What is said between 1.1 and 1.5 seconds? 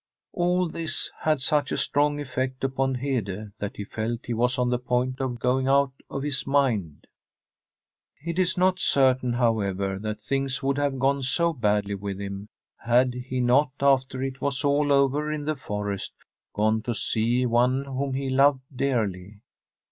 had